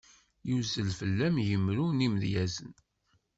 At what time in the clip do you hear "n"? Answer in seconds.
1.91-2.03